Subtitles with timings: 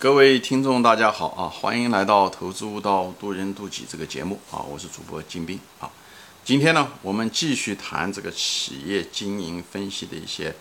[0.00, 1.48] 各位听众，大家好啊！
[1.48, 4.62] 欢迎来到《投资悟道，渡人渡己》这个节目啊！
[4.62, 5.90] 我是主播金兵啊。
[6.44, 10.54] 今天呢，我们继续谈这个企业经营分析的一些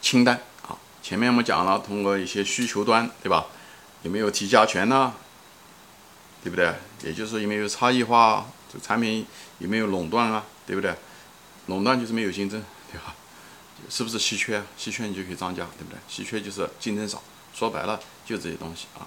[0.00, 0.78] 清单啊。
[1.02, 3.48] 前面我们讲了，通过一些需求端，对吧？
[4.02, 5.12] 有没有提价权呢？
[6.42, 6.72] 对不对？
[7.04, 8.46] 也就是说，有没有差异化？
[8.72, 9.26] 这个产品
[9.58, 10.42] 有没有垄断啊？
[10.66, 10.94] 对不对？
[11.66, 13.14] 垄断就是没有竞争，对吧？
[13.90, 14.62] 是不是稀缺？
[14.78, 15.98] 稀缺你就可以涨价，对不对？
[16.08, 17.22] 稀缺就是竞争少。
[17.54, 19.06] 说白了，就这些东西啊。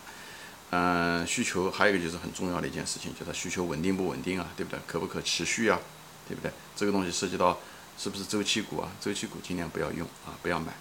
[0.76, 4.48] 嗯，需求还有一个就是很重要的一件事情，就是需求稳定不稳定啊？
[4.58, 4.80] 对不对？
[4.88, 5.80] 可不可持续啊？
[6.28, 6.52] 对不对？
[6.76, 7.60] 这个东西涉及到
[7.98, 8.92] 是不是周期股啊？
[9.00, 10.74] 周期股尽量不要用啊，不要买。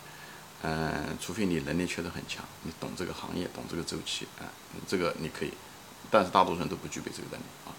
[0.62, 4.48] 嗯，除非你能力确实很强，你懂这个行业，懂这个周期啊，
[4.87, 5.53] 这个你可以。
[6.11, 7.70] 但是大多数人都不具备这个能力啊。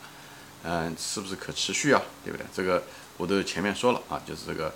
[0.63, 2.01] 嗯，是不是可持续啊？
[2.23, 2.45] 对不对？
[2.53, 2.83] 这个
[3.17, 4.73] 我都前面说了啊，就是这个，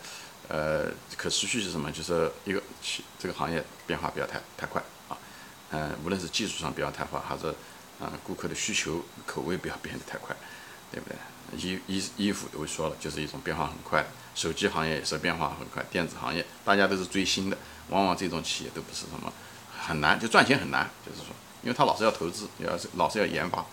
[0.48, 1.92] 呃，可持续是什么？
[1.92, 2.64] 就是一个
[3.20, 4.82] 这个行业变化不要太太快
[5.72, 7.48] 嗯，无论是技术上不要太快，还是
[8.00, 10.36] 啊顾客的需求口味不要变得太快，
[10.92, 11.18] 对不对？
[11.58, 14.06] 衣衣衣服我说了，就是一种变化很快。
[14.36, 17.58] 手机行业也是变化很快，电子行业大家都是追新的，
[17.90, 19.32] 往往这种企业都不是什么
[19.78, 21.28] 很难，就赚钱很难，就是说，
[21.64, 23.66] 因为他老是要投资，要是老是要研发。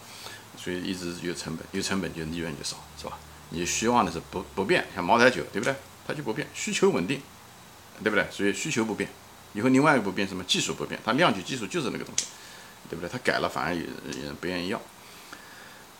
[0.56, 3.18] 所以一直有成本，有成本就利润就少，是吧？
[3.50, 5.74] 你希望的是不不变，像茅台酒，对不对？
[6.06, 7.20] 它就不变，需求稳定，
[8.02, 8.24] 对不对？
[8.30, 9.10] 所以需求不变，
[9.54, 10.44] 以后另外一个不变什么？
[10.44, 12.26] 技术不变，它量取技术就是那个东西，
[12.90, 13.08] 对不对？
[13.08, 14.80] 它改了反而有人不愿意要，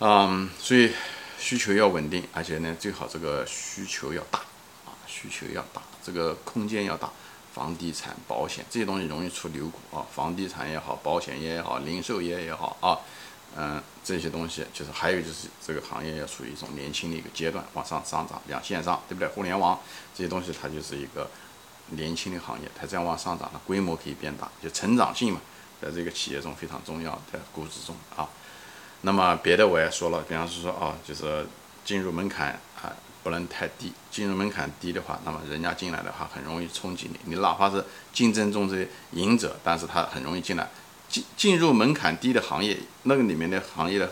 [0.01, 0.93] 嗯，所以
[1.39, 4.41] 需求要稳定，而且呢，最好这个需求要大
[4.85, 7.11] 啊，需求要大，这个空间要大。
[7.55, 12.99] 房地产、保险这些东西容易出牛股啊，房地产也好，保险业也好，零售业也好啊。
[13.55, 19.29] 嗯，这些东西就是还有就是这个行业要处于一种年轻的一个阶段，往上上涨，两线上，对不对？
[19.29, 19.79] 互联网
[20.13, 21.31] 这些东西它就是一个
[21.91, 25.41] 年轻的行业，它这样往上涨，它规模可以变大，就成长性嘛，
[25.81, 28.29] 在这个企业中非常重要，在估值中啊。
[29.03, 31.47] 那么别的我也说了，比方是说啊，就是
[31.85, 32.91] 进入门槛啊
[33.23, 40.69] 不能太低，进入门槛低的话，那么人家进来的话很容易冲击你，你哪怕是竞争中的赢者，但是他很容易进来。
[41.07, 44.11] 进进入门槛低的行业，那个里面的行业的，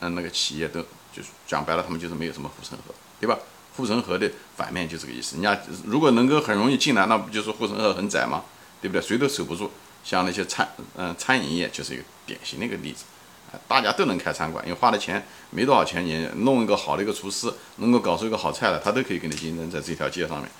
[0.00, 0.82] 嗯，那个企业都
[1.12, 3.38] 就是讲白了，他们就是没有什么护城河，对吧？
[3.76, 5.36] 护城河的反面就这个意思。
[5.36, 8.44] 人家如果能够很容易进来，那不就是护城河很窄吗？
[8.80, 9.00] 对不对？
[9.00, 9.70] 谁都守不住。
[10.04, 13.04] 像那些餐，嗯，餐饮业就是一个典型的一个例子。
[13.52, 20.50] 啊大家都能开餐馆，因为花的钱没多少钱，你弄一个好的一个厨师，能够搞出一个好菜来，他都可以跟你竞争在这条街上面，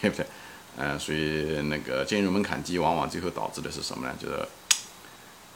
[0.00, 0.26] 对不对？
[0.76, 4.14] 嗯，所以那个进入门槛低，往往最后导致的是什么呢？
[4.20, 4.46] 就是。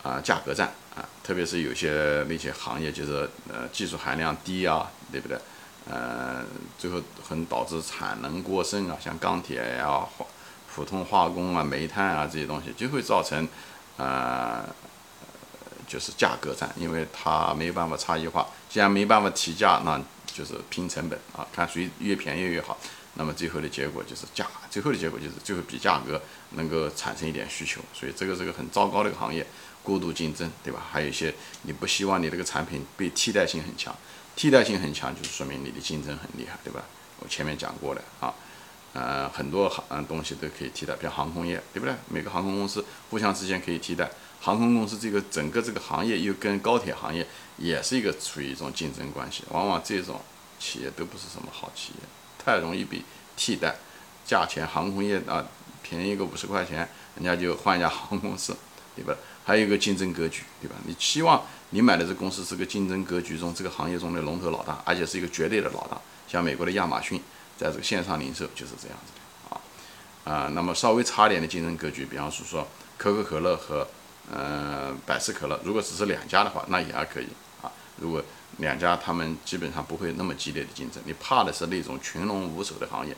[0.03, 5.39] 啊，价格战啊，特别是有些那些行业，就是呃技术含量低啊，对不对？
[5.89, 6.43] 呃，
[6.79, 10.25] 最后很导致产能过剩啊，像钢铁呀、化
[10.75, 13.47] 普通化工啊、煤炭啊这些东西，就会造成
[13.97, 14.65] 呃
[15.87, 22.79] 就是价格战，因为它没办法差异化，既然没办法提价，那就是拼成本啊，看谁越便宜越好。
[23.17, 26.21] 那么最后的结果就是价，最后的结果就是最后比价格
[26.53, 29.47] 能够产生一点需求，所以这个是个很糟糕的一个行业。
[29.85, 30.81] 过度竞争，对吧？
[30.91, 31.35] 还有一些
[31.65, 33.95] 你不希望你这个产品被替代性很强，
[34.37, 36.83] 替代性很强就是说明你的竞争很厉害，对吧？
[37.21, 38.35] 我前面讲过了啊，
[38.93, 41.95] 呃，很多行东西都可以替代，比如航空业，对不对？
[42.09, 50.21] 每个航空公司互相之间可以替代，航空公司这个整个这个行业又跟高铁行业也是一个处于一种竞争关系，往往这种
[50.59, 52.01] 企业都不是什么好企业，
[52.45, 53.03] 太容易被
[53.37, 53.77] 替代，
[54.27, 55.47] 价钱航空业啊
[55.83, 58.57] 便宜个五十块钱，人家就换一家航空公司，
[58.97, 59.15] 对吧？
[59.45, 60.75] 还有一个竞争格局，对吧？
[60.87, 66.01] 你期望你买的这公司是个竞争格局中这个行业中的龙头老大，而且是一个绝对的老大。
[66.29, 67.21] 像美国的亚马逊，
[67.59, 69.61] 在这个线上零售就是这样子的啊
[70.25, 70.49] 啊。
[70.55, 72.65] 那么稍微差点的竞争格局，比方说说
[72.97, 73.89] 可口可乐和
[74.31, 77.27] 呃百事可乐，如果只是两家的话，那也还可以
[77.61, 77.67] 啊。
[77.97, 78.23] 如果
[78.59, 83.17] 两家他们基本上不会那么激烈的竞争，你怕的是那种群龙无首的行业。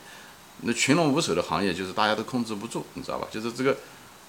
[0.61, 3.27] 那群龙无首的行业就是大家都控制不住，你知道吧？
[3.29, 3.77] 就是这个。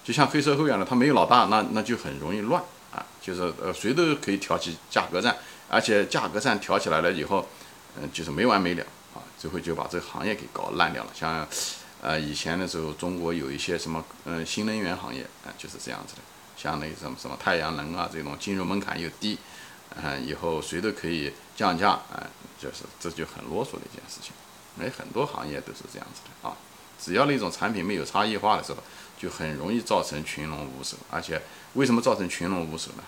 [0.04, 2.62] 就像黑社会一样的，他没有老大，那那就很容易乱
[2.92, 3.04] 啊。
[3.20, 5.36] 就是呃，谁都可以挑起价格战，
[5.68, 7.46] 而且价格战挑起来了以后，
[8.00, 8.82] 嗯，就是没完没了
[9.14, 11.10] 啊，最后就把这个行业给搞烂掉了。
[11.14, 11.46] 像
[12.00, 16.22] 呃以前的时候，中国有一些什么嗯新能源行业啊，就是这样子的。
[16.56, 19.38] 像那什么什么太阳能啊这种，进入门槛又低，
[19.94, 22.26] 嗯，以后谁都可以降价啊，
[22.58, 24.32] 就是这就很啰嗦的一件事情。
[24.80, 26.56] 哎，很多行业都是这样子的啊，
[27.00, 28.78] 只要那种产品没有差异化的时候。
[29.20, 31.42] 就很容易造成群龙无首，而且
[31.74, 33.02] 为什么造成群龙无首呢？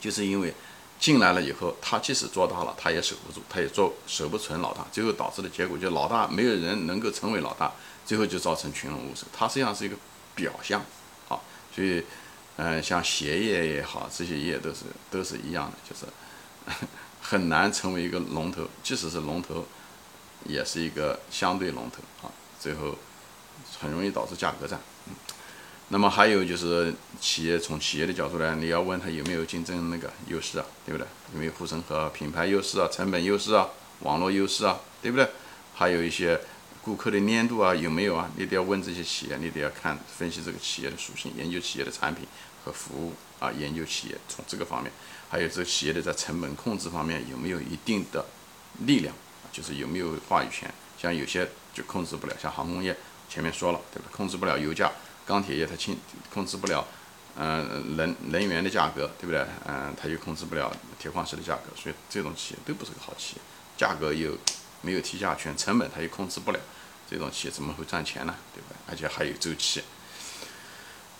[0.00, 0.54] 就是因为
[1.00, 7.72] 进来了以后，他即使做大了，他也守不住，他也做守不存老大，最后导致的结果就老大没有人能够成为老大，
[8.06, 9.26] 最后就造成群龙无首。
[9.36, 9.96] 它实际上是一个
[10.36, 10.80] 表象，
[11.28, 11.34] 啊，
[11.74, 12.04] 所以，
[12.54, 16.06] 嗯，像鞋业也好，这些业都是都是一样的，就是
[17.20, 19.66] 很难成为一个龙头，即使是龙头，
[20.44, 22.96] 也是一个相对龙头啊，最后
[23.80, 24.80] 很容易导致价格战。
[25.08, 25.14] 嗯，
[25.88, 31.06] 那么还有就是企业从企业的角度来，你要问他有没有竞争那个优势啊，对不对？
[31.34, 33.68] 有没有护城河、品牌优势啊、成本优势啊、
[34.00, 35.28] 网络优势啊，对不对？
[35.74, 36.40] 还有一些。
[36.82, 38.30] 顾客的粘度啊有没有啊？
[38.36, 42.26] 你得要问这些企业，你得要看分析这个企业的属性，研究企业的产品
[42.64, 44.90] 和服务啊，研究企业从这个方面，
[45.28, 48.24] 还有这个企业的在成本控制方面有没有一定的
[48.86, 49.14] 力量，
[49.52, 50.72] 就是有没有话语权。
[50.98, 52.96] 像有些就控制不了，像航空业
[53.28, 54.08] 前面说了，对吧？
[54.12, 54.90] 控制不了油价，
[55.26, 55.98] 钢铁业它轻
[56.32, 56.86] 控制不了，
[57.36, 59.46] 嗯，能能源的价格，对不对？
[59.66, 63.42] 嗯，它又控制不了铁矿石的价格，所以这种企业都不是个好企业，
[63.76, 64.36] 价格又。
[64.82, 66.58] 没有提价权，成本它又控制不了，
[67.06, 68.34] 这种企业怎么会赚钱呢？
[68.54, 68.76] 对不对？
[68.88, 69.82] 而且还有周期，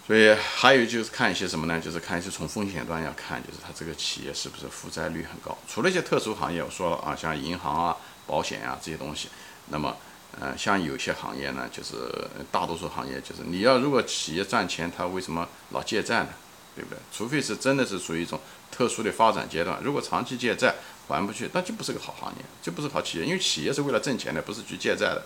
[0.07, 1.79] 所以还有就是看一些什么呢？
[1.79, 5.59] 就是看一些从风险端要看，就是它这个企业是不是负债率很高。
[5.69, 7.95] 除了一些特殊行业，我说了啊，像银行啊、
[8.31, 9.29] 保险啊这些东西，
[9.71, 9.97] 那么，
[10.39, 11.97] 呃，像有些行业呢，就是
[12.53, 16.29] 大多数行业就是你要如果企业赚钱，它为什么老借债呢？
[16.77, 16.99] 对不对？
[17.13, 18.39] 除非是真的是属于一种
[18.71, 20.77] 特殊的发展阶段，如果长期借债
[21.09, 23.25] 还不去，那就不是个好行业，就不是好企业。
[23.25, 25.25] 因为企业是为了挣钱的，不是去借债的，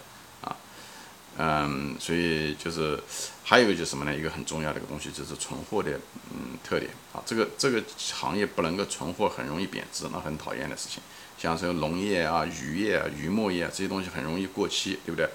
[1.39, 2.99] 嗯，所以就是
[3.43, 4.15] 还有一个就是什么呢？
[4.15, 5.93] 一个很重要的一个东西就是存货的
[6.31, 11.03] 嗯特点啊，这个这个行业不能够存货，很容易贬值，那很讨厌的事情。
[11.37, 15.29] 像这个农业啊、渔业啊、渔牧业这些东西很容易过期，对不对？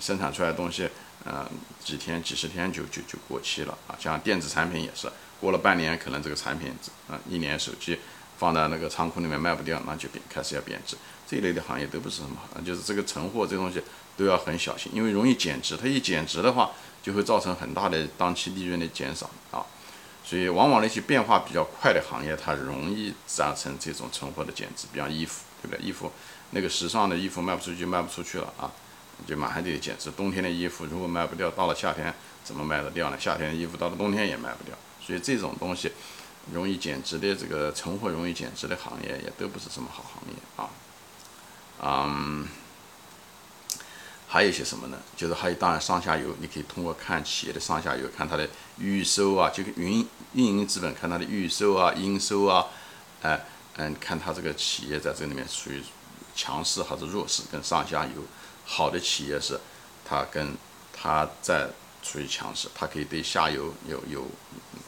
[0.00, 0.88] 生产出来的东西，
[1.24, 1.46] 嗯，
[1.82, 3.96] 几天、几十天就就就过期了啊。
[3.98, 5.08] 像电子产品也是。
[5.38, 6.72] 过了半年，可能这个产品，
[7.10, 7.98] 嗯，一年手机
[8.38, 10.96] 放在那个仓库里面卖不掉，那就变开始要贬值。
[11.28, 13.82] 这一类的行业都不是什么，就是这个存货这东西
[14.16, 15.76] 都要很小心，因为容易减值。
[15.76, 16.70] 它一减值的话，
[17.02, 19.64] 就会造成很大的当期利润的减少啊。
[20.24, 24.86] 所以，往往那些变化比较快的行业，它容易造成这种存货的减值。
[24.92, 25.86] 比方衣服，对不对？
[25.86, 26.10] 衣服
[26.50, 28.72] 那个时尚的衣服卖不出去，卖不出去了啊，
[29.26, 30.10] 就马上就得减值。
[30.10, 32.12] 冬天的衣服如果卖不掉，到了夏天
[32.42, 33.16] 怎么卖得掉呢？
[33.20, 34.74] 夏天的衣服到了冬天也卖不掉。
[35.00, 35.92] 所以这种东西
[36.52, 40.68] 容易减值的这个存货容易减值的行业也都不是什么好行业啊，
[41.80, 42.48] 嗯，
[44.36, 44.98] 还有些什么呢？
[45.16, 48.46] 就是还有当然上下游，你可以通过看企业的上下游，看它的
[48.78, 52.66] 预收啊，就运运营资本看它的预收啊、应收啊，
[53.22, 53.46] 哎
[53.76, 55.82] 嗯，看它这个企业在这里面属于
[56.34, 58.22] 强势还是弱势，跟上下游
[58.66, 59.58] 好的企业是
[60.04, 60.54] 它跟
[60.92, 61.70] 它在。
[62.02, 64.24] 处于强势，它可以对下游有有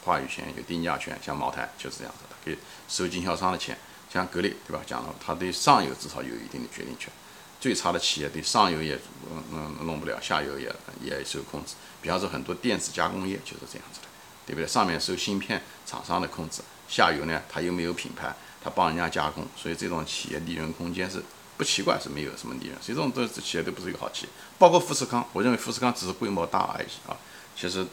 [0.05, 2.57] 话语权、有定价权，像茅台就是这样子，它可以
[2.87, 3.77] 收经销商的钱。
[4.09, 4.81] 像格力，对吧？
[4.87, 7.13] 讲了，它对上游至少有一定的决定权。
[7.61, 8.95] 最差的企业对上游也
[9.31, 10.73] 嗯嗯弄不了，下游也
[11.03, 11.75] 也受控制。
[12.01, 14.09] 比方说很多电子加工业就是这样子的，
[14.47, 14.67] 对不对？
[14.67, 21.23] 上面受芯片厂商的控制，下游呢它又没有品牌，它帮人家加工，所以这种企业利润空间是。
[21.59, 24.29] 不奇怪是没有什么利润，所以这种都企业都不是一个好企业。
[24.61, 27.17] 包括富士康，我认为富士康只是规模大而已啊。
[27.57, 27.85] 其实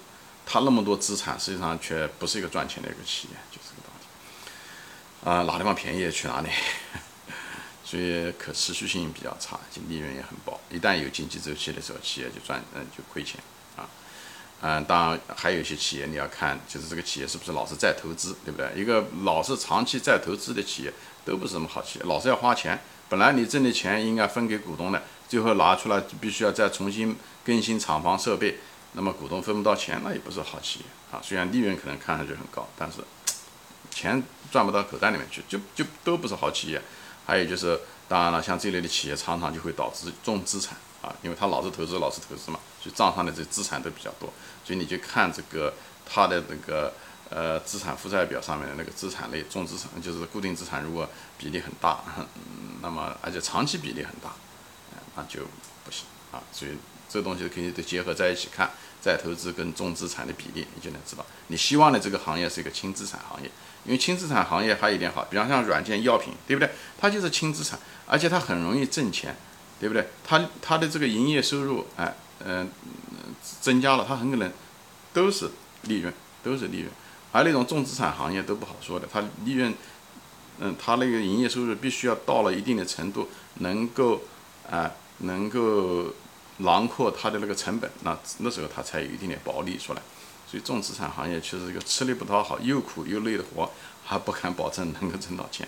[0.46, 5.32] 它那么多资产，实际上却不是一个赚钱的一个企业，就是这个道理。
[5.32, 6.50] 啊，哪地方便宜去哪里，
[7.86, 10.60] 所以可持续性比较差，就利润也很薄。
[10.72, 13.40] 一旦有经济周期的时候，企业就赚嗯就亏钱
[13.78, 13.88] 啊。
[14.62, 18.72] 嗯，当然还有一些企业你要看，就是这个企业是不是老是在投资，对不对？
[18.76, 20.94] 一个老是长期在投资的企业，
[21.24, 22.80] 都不是什么好企业，老是要花钱。
[23.08, 28.58] 本来你挣的钱应该分给股东的，最后拿出来必须要再重新更新厂房设备，
[28.94, 31.22] 那么股东分不到钱，那也不是好企业啊。
[31.24, 32.98] 虽然利润可能看上去很高，但是
[33.92, 36.82] 钱赚不到口袋里面去，就就都不是好企业。
[37.26, 44.32] 还有就是，当然了，像这类的企业常常就会导致重资产啊，因为他老是投资，老是投资嘛，所以账上的这资产都比较多。
[44.64, 45.74] 所以你就看这个
[46.06, 46.94] 他的那个。
[47.28, 52.04] 呃，资产负债表上面的那个资产类重资产，就是固定资产，如果比例很大，
[52.84, 54.32] 那么而且长期比例很大，
[55.16, 55.40] 那就
[55.84, 56.40] 不行啊。
[56.52, 56.74] 所以
[57.10, 58.70] 这东西肯定得结合在一起看，
[59.02, 63.50] 再投资跟重资产的比例，你就能知道你希望的这个行业是一个轻资产行业。
[63.86, 66.70] 因为轻资产行业还有一点好，比方像软件、药品，对不对？
[66.98, 69.36] 它就是轻资产，而且它很容易挣钱，
[69.80, 70.08] 对不对？
[70.24, 72.70] 它它的这个营业收入，哎，嗯，
[73.62, 74.52] 增加了，它很可能
[75.14, 75.50] 都是
[75.84, 76.14] 利润，
[76.44, 76.92] 都是利润。
[77.32, 79.74] 而那种重资产行业都不好说的，它利润，
[80.60, 84.22] 嗯，它那个营业收入必须要到了一定的程度，能够
[84.70, 86.14] 啊，能够
[86.58, 90.02] 囊括它的那个成本，那那时候它才有一定的薄利出来。
[90.56, 93.70] 所以重资产行业确实一个吃力不讨好、又苦又累的活，
[94.06, 95.68] 还不敢保证能够挣到钱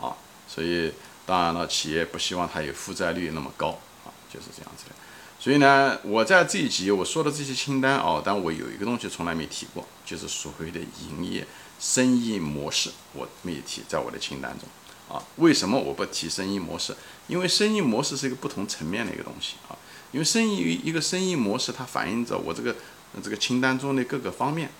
[0.00, 0.10] 啊。
[0.48, 0.92] 所以
[1.24, 4.96] 当然了，企业不希望它有负债率那么高啊，就是这样子的。
[5.38, 11.46] 所以呢，我在这一集我说的这些清单哦，但我有一个东西从来没提过，就是所谓的营业
[11.78, 14.68] 生意模式，我没有提在我的清单中
[15.16, 15.22] 啊。
[15.36, 16.96] 为什么我不提生意模式？
[17.28, 19.78] 因为生意模式是一个不同层面的一个东西啊。
[20.14, 22.74] 因为生意一个生意模式，它反映着我这个
[23.22, 24.70] 这个清单中的各个方面，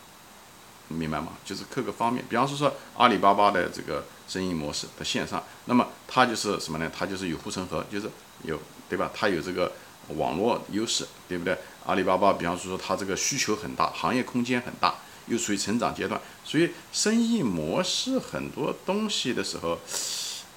[0.88, 1.32] 你明白吗？
[1.44, 2.24] 就是各个方面。
[2.28, 6.90] 比方说说阿里巴巴的这个生意模式的线上，那么它就是什么呢？
[6.96, 8.08] 它就是有护城河，就是
[8.44, 9.10] 有对吧？
[9.12, 9.70] 它有这个。
[10.18, 11.56] 网络优势，对不对？
[11.86, 14.96] 阿里巴巴，比方说说它这个需求很大，行业空间很大，
[15.28, 19.78] 又处于成长阶段，所以生意模式很多东西的时候，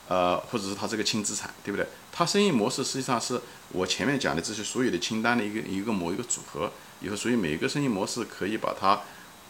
[0.08, 1.86] 呃，或者是它这个轻资产，对不对？
[2.12, 3.40] 它生意模式实际上是
[3.74, 6.72] 我前面讲的这些所有的清单的一个一个某一个组合，
[7.02, 9.02] 以后所以每一个生意模式可以把它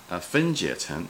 [0.10, 1.06] 呃分解成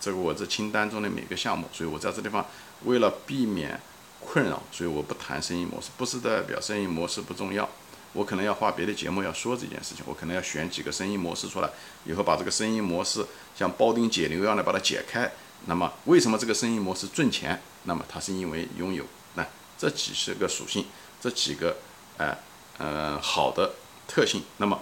[0.00, 2.46] 这个我这清单中的每个项目，所以我在这地方
[2.84, 3.80] 为了避免
[4.20, 7.68] 困扰，所以我不谈生意模式，不是代表生意模式不重要。
[8.14, 11.70] 我可能要画别的节目要说这件事情，我可能要选几个生意模式出来，
[12.04, 13.24] 以后把这个生意模式
[13.56, 15.30] 像庖丁解牛一样的把它解开。
[15.66, 17.60] 那么为什么这个生意模式挣钱？
[17.84, 19.04] 那么它是因为拥有
[19.34, 19.46] 那
[19.78, 20.86] 这几十个属性，
[21.20, 21.76] 这几个
[22.16, 22.36] 呃
[22.78, 23.74] 呃好的
[24.06, 24.80] 特性，那么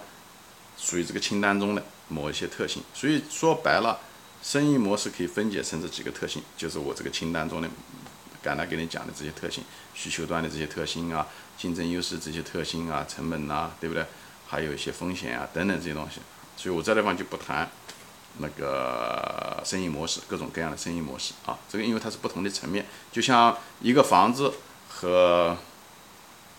[0.77, 2.83] 属于这个清单中的某一些特性。
[2.93, 3.99] 所以说白了，
[4.43, 7.69] 生意模式可以分解成这几个特性，就是我这个清单中的。
[8.43, 11.27] 刚才给你讲的这些特性，需求端的这些特性啊，
[11.59, 14.03] 竞争优势这些特性啊，成本呐，对不对？
[14.47, 16.19] 还有一些风险啊等等这些东西，
[16.57, 17.69] 所以我这地方就不谈
[18.37, 24.53] 那个生意模式，各种各样的生意模式啊，这个因为它是不同的层面，就像一个房子
[24.89, 25.57] 和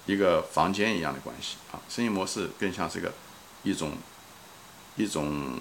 [0.07, 3.12] 一个房间一样的关系啊，生意模式更像是一个
[3.62, 3.93] 一种
[4.97, 5.59] 一种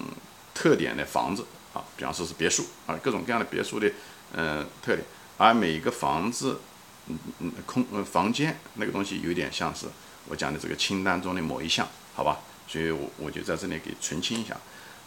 [0.54, 3.90] 特点的房子啊，比方说是别墅啊，各种各样的别墅的
[4.34, 5.06] 嗯特点。
[5.38, 6.60] 而每一个房子，
[7.08, 9.86] 嗯嗯，空呃房间那个东西有点像是
[10.28, 12.38] 我讲的这个清单中的某一项，好吧？
[12.68, 14.56] 所以我我就在这里给澄清一下。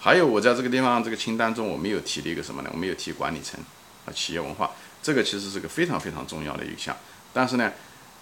[0.05, 2.69] 还有我在这个地方这个清单中我没有提的一个什么呢？
[2.71, 3.59] 我没有提管理层
[4.05, 4.69] 啊，企业文化，
[5.01, 6.95] 这个其实是个非常非常重要的一项。
[7.33, 7.73] 但是呢，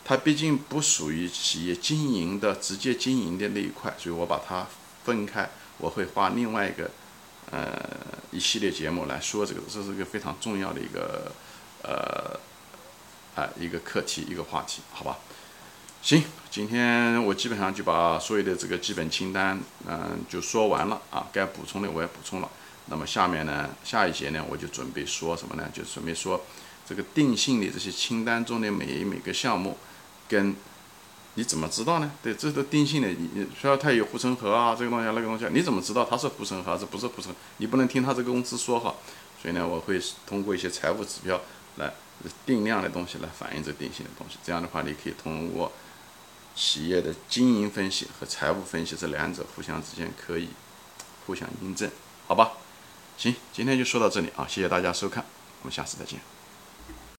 [0.05, 4.65] 它毕竟不属于企业经营的直接经营的那一块，所以我把它
[5.03, 6.89] 分开，我会画另外一个
[7.51, 7.77] 呃
[8.31, 11.29] 一系列节目来说这个，这是一个非常重要的一个。
[11.85, 12.39] 呃，
[13.35, 15.19] 啊，一个课题，一个话题，好吧？
[16.03, 19.57] 行，今天我基本上就把所有的这个基本清单，
[19.87, 21.25] 嗯，就说完了啊。
[21.31, 22.49] 该补充的我也补充了。
[22.87, 25.63] 那么下面呢，下一节呢，我就准备说什么呢？
[25.73, 26.43] 就准备说
[26.85, 29.77] 这个定性的这些清单中的每每个项目，
[30.27, 30.53] 跟
[31.35, 32.11] 你怎么知道呢？
[32.21, 37.33] 对，这都定性的，你你说它有护城河啊，这个东西那个东西，你怎么知道它是护城河还是不是护城？
[37.59, 38.93] 你不能听他这个公司说哈。
[39.41, 41.39] 所以呢，我会通过一些财务指标。
[41.77, 41.91] 来
[42.45, 45.71] 定量的东西来反映这定性的东西，这样的话，你可以通过
[46.55, 50.49] 企业的经营分析和财务分析这两者互相之间可以
[51.25, 51.89] 互相印证，
[52.27, 52.53] 好吧？
[53.17, 55.23] 行，今天就说到这里啊，谢谢大家收看，
[55.61, 56.32] 我们下次再见。